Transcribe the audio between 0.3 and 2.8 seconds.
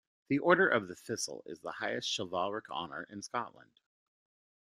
Order of the Thistle is the highest chivalric